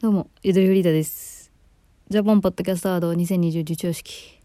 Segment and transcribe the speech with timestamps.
[0.00, 1.50] どうも、ゆとりフリーダです。
[2.08, 4.40] ジャパンポッドキャストアード2020受賞式、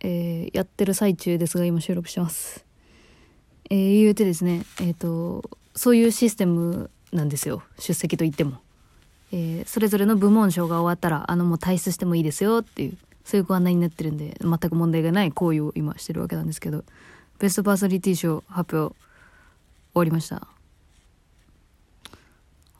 [0.00, 2.66] えーやってる最中ですが、今収録してます。
[3.70, 7.62] えー言うてですね、えっ、と、そういうシステムなんですよ。
[7.78, 8.58] 出席といっても。
[9.30, 16.82] えーそれぞれの部門賞が終わったら、あの、もう退出してもいいですよっていう、そういうご案内になってるんで、全く問題がない行為を今してるわけなんですけど、
[17.38, 18.98] ベストパーソナリティ賞発表終
[19.94, 20.48] わりました。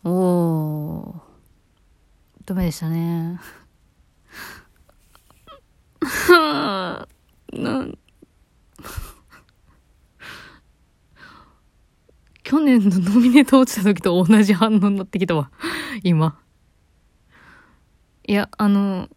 [0.02, 1.29] おー。
[2.44, 3.40] ダメでしたね。
[7.52, 7.86] な
[12.42, 15.52] 去年のノミネート落ちた時と同じ反応になってきたわ。
[16.02, 16.36] 今。
[18.26, 19.08] いや、あの、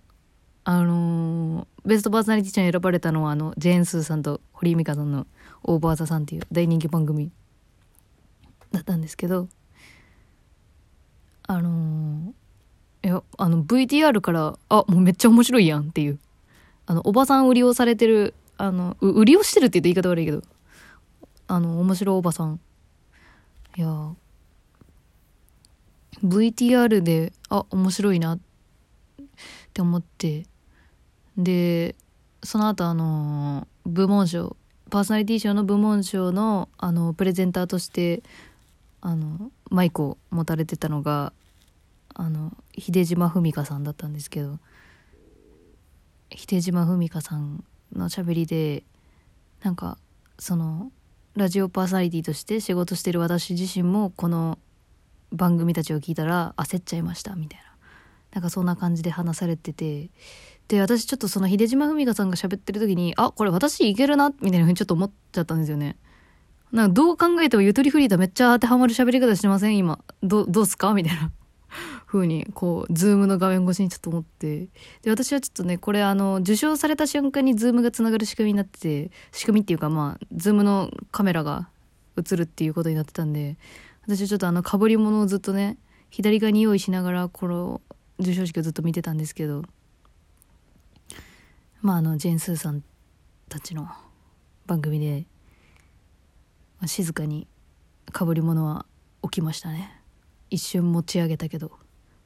[0.66, 5.26] あのベストパーソナリティ賞に選ばれたのは、あの、ジェーン・スーさんと堀井美香さんの
[5.64, 7.32] オーバーザさんっていう大人気番組
[8.72, 9.48] だったんですけど、
[11.48, 12.34] あの
[13.04, 16.20] いやあの VTR からあもうめっちゃ面白いやんっていう。
[16.86, 20.42] あのおばさん売りをされてるあの売りをしてるって言うと言い方悪いけど。
[21.48, 22.60] あの面白おばさん。
[23.76, 23.88] いや
[26.24, 28.40] VTR であ面白いなっ
[29.74, 30.46] て思って。
[31.38, 31.96] で
[32.44, 34.56] その後あの部門賞
[34.90, 38.22] パーソナリティ賞の部門賞のあのプレゼンターとして
[39.02, 41.34] あのマイクを持たれてたのが
[42.16, 44.60] あの秀島文香さんだったんですけど
[46.36, 47.64] 秀島文香さん
[47.96, 48.84] のしゃべりで
[49.64, 49.98] なんか
[50.40, 50.92] その
[51.36, 54.60] ラジオパーソナリティとして仕事してる私自身もこの
[55.32, 57.66] 番組たちを聞いたら焦っちゃいましたみたいな
[58.34, 60.10] なんかそんな感じで話されてて
[60.68, 65.98] で私ちょっとその秀島文香さんが喋ってる時にあこれ私いけるなみたいなふうにちょっと思っちゃったんですよね。
[66.72, 69.78] なんかどう考えてもゆとりフリーダめっちゃ当てはまる喋り方してません？
[69.78, 70.00] 今。
[70.24, 70.96] ど、どうすか？
[70.96, 71.32] みたいな
[72.14, 74.68] 風に、こう、 Zoom の画面越しにちょっと思って。
[75.02, 81.70] で、私はちょっとね、これあの、受賞された瞬間に Zoom がつながる仕組みになってて、仕組みっていうかまあ、 Zoom のカメラが
[82.18, 83.58] 映るっていうことになってたんで、
[84.06, 85.78] 私はちょっとあの、被り物をずっとね、
[86.10, 87.82] 左側に用意しながら、この、
[88.20, 89.64] 授賞式をずっと見てたんですけど、
[91.82, 92.84] まああの、ジェーン・スーさん
[93.50, 93.88] たちの
[94.66, 95.26] 番組で、
[96.80, 97.48] ま静かに
[98.12, 98.86] 被り物は
[99.24, 100.02] 起きましたね
[100.50, 101.72] 一瞬持ち上げたけど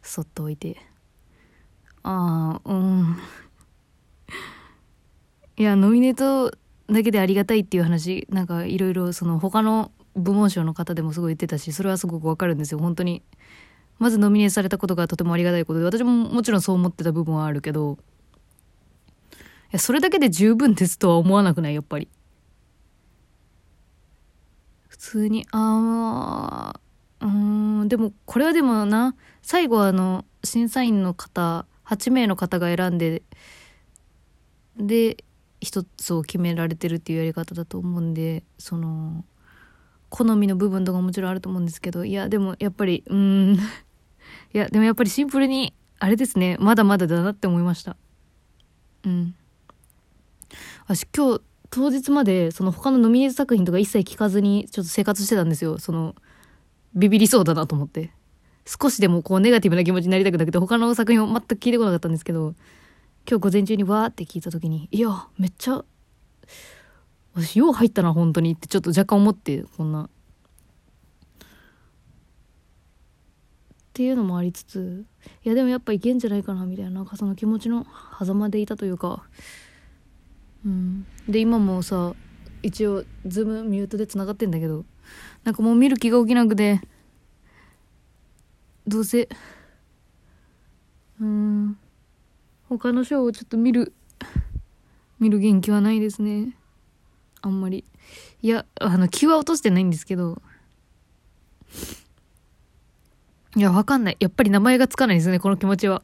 [0.08, 0.78] そっと置いて。
[2.04, 3.18] ああうん。
[5.58, 6.56] いやノミネート
[6.88, 8.26] だけでありがたいっていう話。
[8.30, 12.80] なんかいろいろその他の部門賞の方でもすごい言ってたしそれはすごくわかるんですよ。
[12.80, 13.22] 本当に。
[14.00, 17.98] まずノミネートされたことがとてもありがたいことで私ももちろんそう思ってた部分はあるけど。
[19.34, 22.08] いやそれだけで十分ですとは思わなくないやっぱり。
[24.88, 26.87] 普通にあー
[27.22, 33.24] うんでもこれはでもな最後はあの審査員の方8名の方が選んで
[34.78, 35.24] で
[35.60, 39.26] 一つを決められてるっていうやり方だと思うんでその
[40.10, 43.58] 好みの部分とかもちろんあると思うんですけどいやでもやっぱりうん
[44.54, 47.98] いやでもやっぱりシンプルにあれですねまだまだだなって思いました。
[49.04, 49.36] うん。
[50.86, 55.80] 私今日当日までその他のノミネート作品とか一切聞かずにちょっと生活してたんですよ。
[55.80, 56.16] その
[56.94, 58.12] ビビりそうだなと思って。
[58.68, 62.54] 少しでもこうネガティブな気持ちになりたくなくて他の作品を全く聞いてこなかったんですけど
[63.30, 65.86] 今日午前中にわーって聞いた時にいやめっちゃ
[67.34, 70.04] 私よう入ったな本当にってちょっと若干思ってこんな。
[70.04, 70.10] っ
[73.94, 75.06] ていうのもありつつ
[75.44, 77.88] いやでもやっぱいけんじゃないかなみたいななんかその気持ちの
[78.20, 79.24] 狭間でいたというか。
[80.66, 82.14] うん、で今もさ
[82.62, 84.86] 一応ズームミュートでつながってんだけど
[85.44, 86.82] なんかもう見る気が起きなくて。
[88.88, 89.28] どうせ。
[91.20, 91.78] うん。
[92.70, 93.94] 他のショーをちょっと見る。
[95.20, 96.56] 見る元気はないですね。
[97.42, 97.84] あんまり。
[98.42, 100.42] いやあの気は落としてないんですけど。
[103.56, 104.18] いやわかんない。
[104.20, 106.04] やっぱり名前がつかないですねこの気持ちは。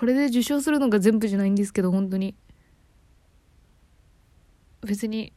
[0.00, 2.34] これで受賞するのが全部じゃないんですけど本当に。
[4.80, 5.34] 別に。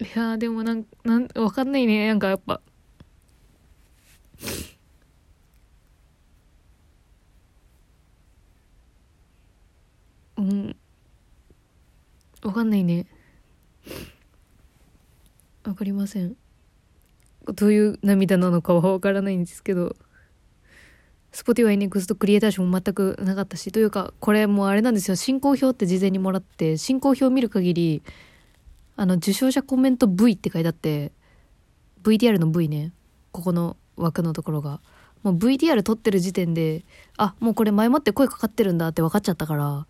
[0.00, 2.08] いやでもなんなんわかんないね。
[2.08, 2.60] なんかやっぱ。
[10.36, 10.76] うん。
[12.42, 13.06] わかんないね。
[15.62, 16.36] わかりません。
[17.54, 19.94] どういう涙なのかはわからないんですけど。
[21.32, 28.02] Spotify に NEXT クリエイター賞も全くなかったし、というか、これもうあれなんですよ、進行表って事前にもらって、進行表を見る限り、
[28.96, 31.12] あの、受賞者コメント V って書いてあって、
[32.02, 32.92] VTR の V ね、
[33.32, 34.80] ここの枠のところが。
[35.22, 36.84] もう VTR 撮ってる時点で、
[37.16, 39.86] あ、もうこれ前もって声かかってるんだって分かっちゃったから、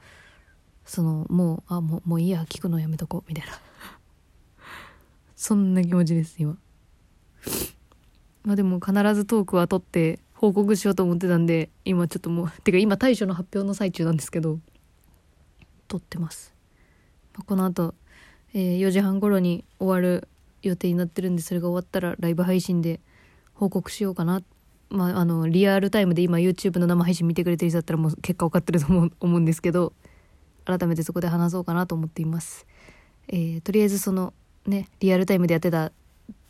[0.85, 3.53] その、もう、あ、もう、もういいや、聞くのやめとこう、みたいな。
[5.37, 6.59] そんな気持ちです、今。
[8.43, 14.59] まあでも必ずトークは撮って報告しようと思ってたんで、今ちょっともう、てか今大賞の発表の最中なんですけど、
[15.87, 16.55] 撮ってます。
[17.35, 17.95] まあ、この後、
[18.55, 20.29] えー、4時半頃に終わる
[20.63, 23.01] 予定になってるんで、それが終わったらライブ配信で
[23.53, 24.41] 報告しようかな
[24.89, 29.93] まあ、あのリアルタイムで今 YouTube の生配信見てくれてる人だったらもう結果分かってると思う思うんですけど
[30.65, 32.67] 改めてそこで話そうかなと思っています。
[33.29, 34.35] えー、とりあえずその
[34.67, 35.93] ねリアルタイムでやってた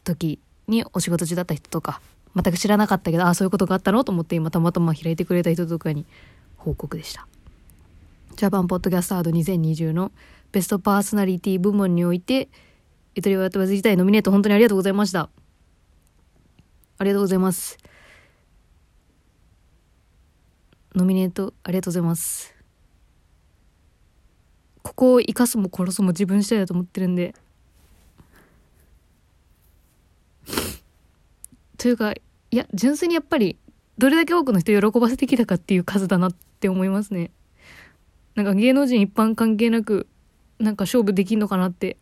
[0.05, 0.39] 時
[0.69, 2.01] にお仕事中だった人とか
[2.35, 4.05] 全く知らなかったけどああそういうことがあったの？
[4.05, 6.06] と思って今たまたま開いてくれた人とかに
[6.56, 7.27] 報告でした。
[8.37, 10.12] ジャパンポッドキャストアード2020の
[10.53, 12.49] ベストパーソナリティ部門において
[13.15, 15.29] ゆとりわたば自体ノミネート本当にありがとうございました。
[16.99, 17.79] ありがとうございます。
[20.94, 22.53] ノミネートありがとうございます
[24.83, 27.33] ここを生かすも殺すも自分次第だと思ってるんで
[31.81, 33.56] というかいや純粋にやっぱり
[33.97, 37.31] どれだけ多くの人喜ばせてきたかっていう数だなって思いますね。
[38.35, 40.06] なんか芸能人一般関係なく
[40.59, 41.97] なんか勝負できんのかなって。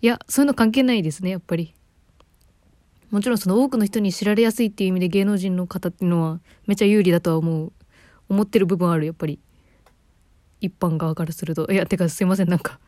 [0.00, 1.74] いやそういうの関係ないですねやっぱり。
[3.10, 7.72] もちろんその多くの人に知られやすいっていう意味で芸能人の方っていうのはめちゃ有利だとは思う。
[8.30, 9.38] 思ってる部分あるやっぱり。
[10.62, 11.70] 一般側からすると。
[11.70, 12.80] いやてかすいませんなんか。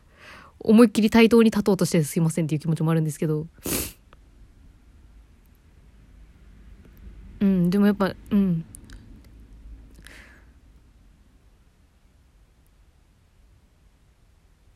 [0.57, 3.45] 思いっきり対等に立とうとしてすいませんっていう気持ちもあるんですけど。
[7.41, 8.63] うんでもやっぱうん。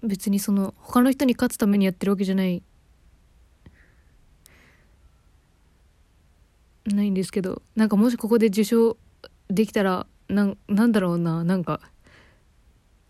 [0.04, 2.62] 別にその他の人に勝つためにやってるわけじゃない。
[6.86, 8.98] ないんですけどなんかもしここで受賞
[9.50, 11.80] できたらなんなんだろうななんか。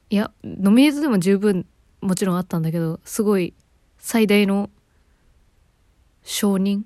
[0.10, 1.66] いやノミネートでも十分
[2.00, 3.54] もちろんあったんだけどすごい
[3.98, 4.70] 最大の
[6.24, 6.84] 承認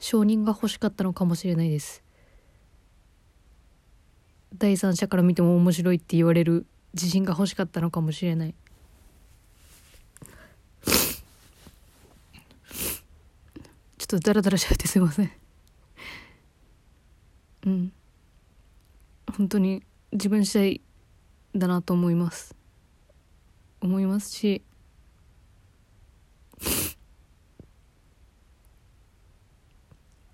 [0.00, 2.02] 承認が欲しかったのかもしれないです。
[4.56, 8.54] 第三者から見ても面白いって言われる自信が欲しかったのかもしれない。
[13.98, 15.30] ちょっとダラダラしちゃってすいません。
[17.66, 17.92] うん。
[19.36, 20.80] 本当に自分次第
[21.54, 22.56] だなと思います。
[23.82, 24.62] 思いますし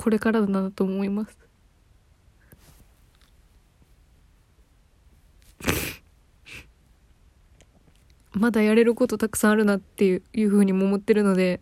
[0.06, 1.36] これからだなと思います
[8.30, 11.60] まだやれることたくさんあるなっていういうふうにも思ってるので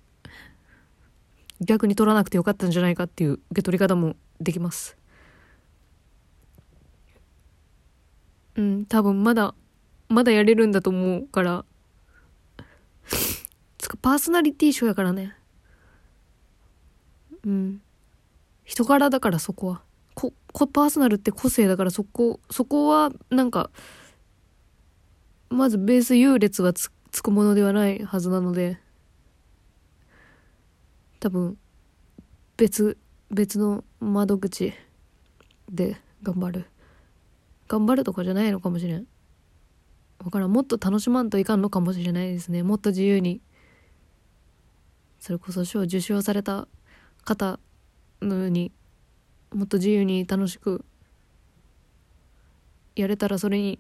[1.63, 4.99] 逆に取らなくてよかったんじゃないかっていう受け取り方もできます
[8.57, 9.55] うん、多分まだ、
[10.11, 11.65] まだやれるんだと思うから。
[13.79, 15.35] つか、パーソナリティー賞やからね。
[17.47, 17.81] うん。
[18.65, 19.83] 人柄だからそこは。
[20.15, 23.71] こ、こ、パーソナルって個性だからそこ、そこは、なんか、
[25.51, 28.79] まずベース優劣がつつくものではないはずなので、
[31.21, 31.57] 多分、
[32.57, 32.97] 別、
[33.31, 34.73] 別の窓口
[35.71, 36.67] で頑張る。
[37.69, 39.07] 頑張るとかじゃないのかもしれん。
[40.25, 40.53] わからん。
[40.53, 42.63] もっと楽しまんといかんのかもしれないですね。
[42.63, 43.41] もっと自由に。
[45.19, 46.69] それこそ賞受賞された
[47.25, 47.59] 方
[48.25, 48.73] のように
[49.53, 50.85] もっと自由に楽しく
[52.97, 53.79] やれたらそれに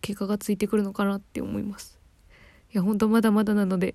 [0.00, 1.98] 結果がついてくるのかなって思います
[2.72, 3.94] いやほんとまだまだなので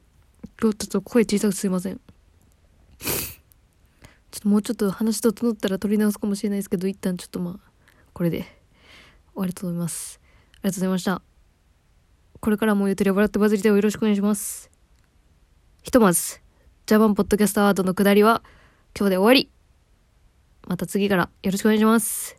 [0.62, 2.00] 今日ちょっと声小さくすいません
[4.32, 7.70] ちょっともうちょっと話整ったら取り直すかもしれないですけど一旦ちょっとまあ
[8.14, 8.60] これで。
[9.40, 10.20] 終わりと思います。
[10.56, 11.22] ありがとうございました。
[12.42, 14.70] これからもゆとり笑ってバズりたいをよろしくお願いします。
[15.82, 16.42] ひとまず、
[16.86, 18.44] ジャパンポッドキャストアワードの下りは
[18.98, 19.52] 今日で終わり。
[20.68, 22.39] また次からよろしくお願いします。